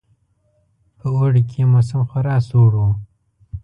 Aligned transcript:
په 0.97 1.05
اوړي 1.17 1.41
کې 1.49 1.57
یې 1.63 1.69
موسم 1.71 2.01
خورا 2.09 2.35
سوړ 2.49 2.71
وو. 2.79 2.89